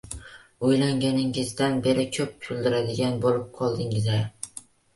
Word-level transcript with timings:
Uylanganingizdan 0.69 1.77
beri 1.89 2.07
ko`p 2.17 2.27
kutdiradigan 2.47 3.23
bo`lib 3.29 3.47
qoldingiz-a 3.61 4.21